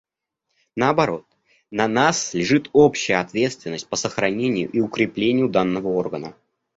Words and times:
Наоборот, 0.75 1.27
на 1.69 1.87
нас 1.87 2.33
лежит 2.33 2.71
общая 2.73 3.17
ответственность 3.19 3.87
по 3.87 3.95
сохранению 3.95 4.67
и 4.71 4.79
укреплению 4.81 5.47
данного 5.47 5.89
органа. 5.89 6.33